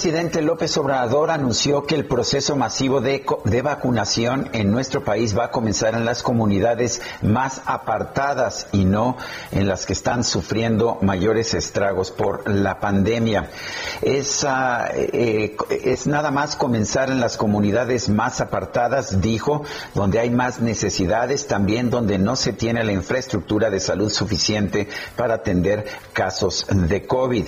Presidente 0.00 0.40
López 0.40 0.78
Obrador 0.78 1.30
anunció 1.30 1.84
que 1.84 1.94
el 1.94 2.06
proceso 2.06 2.56
masivo 2.56 3.02
de, 3.02 3.22
vacunación 3.62 4.48
en 4.54 4.70
nuestro 4.70 5.04
país 5.04 5.36
va 5.36 5.44
a 5.44 5.50
comenzar 5.50 5.94
en 5.94 6.06
las 6.06 6.22
comunidades 6.22 7.02
más 7.20 7.60
apartadas 7.66 8.66
y 8.72 8.86
no 8.86 9.18
en 9.52 9.68
las 9.68 9.84
que 9.84 9.92
están 9.92 10.24
sufriendo 10.24 10.96
mayores 11.02 11.52
estragos 11.52 12.10
por 12.12 12.48
la 12.48 12.80
pandemia. 12.80 13.50
Es, 14.00 14.42
uh, 14.42 14.88
eh, 14.90 15.58
es 15.84 16.06
nada 16.06 16.30
más 16.30 16.56
comenzar 16.56 17.10
en 17.10 17.20
las 17.20 17.36
comunidades 17.36 18.08
más 18.08 18.40
apartadas, 18.40 19.20
dijo, 19.20 19.64
donde 19.94 20.18
hay 20.18 20.30
más 20.30 20.60
necesidades, 20.60 21.46
también 21.46 21.90
donde 21.90 22.16
no 22.16 22.36
se 22.36 22.54
tiene 22.54 22.84
la 22.84 22.92
infraestructura 22.92 23.68
de 23.68 23.80
salud 23.80 24.08
suficiente 24.08 24.88
para 25.14 25.34
atender 25.34 25.84
casos 26.14 26.66
de 26.70 27.06
COVID. 27.06 27.44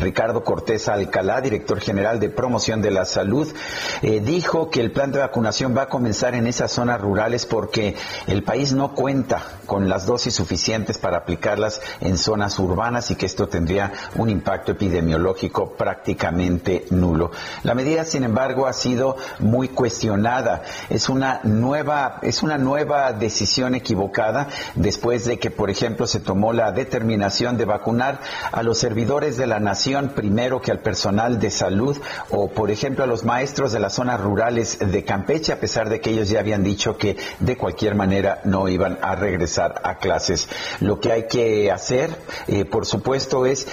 Ricardo 0.00 0.42
Cortés 0.42 0.88
Alcalá, 0.88 1.40
director 1.40 1.78
general 1.78 1.91
de 1.92 2.30
promoción 2.30 2.80
de 2.80 2.90
la 2.90 3.04
salud, 3.04 3.52
eh, 4.00 4.20
dijo 4.20 4.70
que 4.70 4.80
el 4.80 4.92
plan 4.92 5.12
de 5.12 5.18
vacunación 5.18 5.76
va 5.76 5.82
a 5.82 5.88
comenzar 5.88 6.34
en 6.34 6.46
esas 6.46 6.72
zonas 6.72 7.00
rurales 7.00 7.44
porque 7.44 7.96
el 8.26 8.42
país 8.42 8.72
no 8.72 8.94
cuenta 8.94 9.42
con 9.66 9.88
las 9.88 10.06
dosis 10.06 10.34
suficientes 10.34 10.96
para 10.98 11.18
aplicarlas 11.18 11.80
en 12.00 12.16
zonas 12.16 12.58
urbanas 12.58 13.10
y 13.10 13.16
que 13.16 13.26
esto 13.26 13.48
tendría 13.48 13.92
un 14.16 14.30
impacto 14.30 14.72
epidemiológico 14.72 15.72
prácticamente 15.72 16.86
nulo. 16.90 17.30
La 17.62 17.74
medida, 17.74 18.04
sin 18.04 18.24
embargo, 18.24 18.66
ha 18.66 18.72
sido 18.72 19.16
muy 19.38 19.68
cuestionada. 19.68 20.62
Es 20.88 21.08
una 21.10 21.40
nueva, 21.44 22.20
es 22.22 22.42
una 22.42 22.56
nueva 22.56 23.12
decisión 23.12 23.74
equivocada 23.74 24.48
después 24.74 25.26
de 25.26 25.38
que, 25.38 25.50
por 25.50 25.68
ejemplo, 25.68 26.06
se 26.06 26.20
tomó 26.20 26.52
la 26.52 26.72
determinación 26.72 27.58
de 27.58 27.66
vacunar 27.66 28.20
a 28.50 28.62
los 28.62 28.78
servidores 28.78 29.36
de 29.36 29.46
la 29.46 29.60
nación 29.60 30.12
primero 30.14 30.60
que 30.60 30.70
al 30.70 30.80
personal 30.80 31.38
de 31.38 31.50
salud 31.50 31.81
o, 32.30 32.48
por 32.48 32.70
ejemplo, 32.70 33.04
a 33.04 33.06
los 33.06 33.24
maestros 33.24 33.72
de 33.72 33.80
las 33.80 33.94
zonas 33.94 34.20
rurales 34.20 34.78
de 34.78 35.04
Campeche, 35.04 35.52
a 35.52 35.60
pesar 35.60 35.88
de 35.88 36.00
que 36.00 36.10
ellos 36.10 36.28
ya 36.28 36.40
habían 36.40 36.62
dicho 36.62 36.96
que 36.96 37.16
de 37.40 37.56
cualquier 37.56 37.94
manera 37.94 38.40
no 38.44 38.68
iban 38.68 38.98
a 39.02 39.14
regresar 39.14 39.80
a 39.84 39.98
clases. 39.98 40.48
Lo 40.80 41.00
que 41.00 41.12
hay 41.12 41.26
que 41.26 41.70
hacer, 41.70 42.10
eh, 42.46 42.64
por 42.64 42.86
supuesto, 42.86 43.46
es 43.46 43.66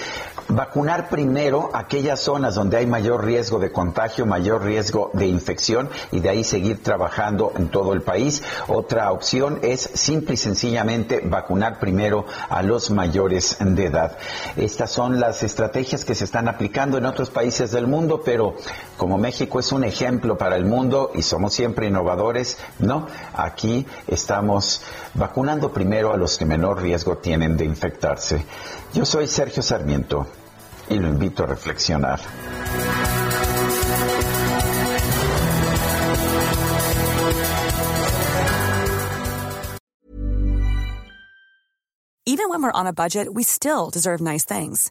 vacunar 0.48 1.08
primero 1.08 1.70
aquellas 1.72 2.20
zonas 2.20 2.54
donde 2.54 2.76
hay 2.76 2.86
mayor 2.86 3.24
riesgo 3.24 3.58
de 3.58 3.70
contagio, 3.70 4.26
mayor 4.26 4.64
riesgo 4.64 5.10
de 5.12 5.26
infección 5.26 5.88
y 6.10 6.20
de 6.20 6.28
ahí 6.28 6.44
seguir 6.44 6.82
trabajando 6.82 7.52
en 7.56 7.68
todo 7.68 7.92
el 7.92 8.02
país. 8.02 8.42
Otra 8.68 9.12
opción 9.12 9.60
es 9.62 9.80
simple 9.94 10.34
y 10.34 10.36
sencillamente 10.36 11.20
vacunar 11.24 11.78
primero 11.78 12.26
a 12.48 12.62
los 12.62 12.90
mayores 12.90 13.56
de 13.60 13.86
edad. 13.86 14.18
Estas 14.56 14.90
son 14.90 15.20
las 15.20 15.42
estrategias 15.42 16.04
que 16.04 16.14
se 16.14 16.24
están 16.24 16.48
aplicando 16.48 16.98
en 16.98 17.06
otros 17.06 17.30
países 17.30 17.70
del 17.70 17.86
mundo, 18.00 18.22
pero 18.24 18.56
como 18.96 19.18
México 19.18 19.60
es 19.60 19.72
un 19.72 19.84
ejemplo 19.84 20.38
para 20.38 20.56
el 20.56 20.64
mundo 20.64 21.10
y 21.14 21.22
somos 21.22 21.52
siempre 21.52 21.86
innovadores, 21.86 22.56
no, 22.78 23.06
aquí 23.34 23.86
estamos 24.06 24.82
vacunando 25.14 25.70
primero 25.70 26.12
a 26.12 26.16
los 26.16 26.38
que 26.38 26.46
menor 26.46 26.80
riesgo 26.80 27.18
tienen 27.18 27.58
de 27.58 27.66
infectarse. 27.66 28.44
Yo 28.94 29.04
soy 29.04 29.26
Sergio 29.26 29.62
Sarmiento 29.62 30.26
y 30.88 30.98
lo 30.98 31.08
invito 31.08 31.44
a 31.44 31.46
reflexionar. 31.46 32.20
Even 42.26 42.48
when 42.48 42.62
we're 42.62 42.72
on 42.72 42.86
a 42.86 42.92
budget, 42.92 43.28
we 43.32 43.42
still 43.42 43.90
deserve 43.90 44.20
nice 44.20 44.44
things. 44.44 44.90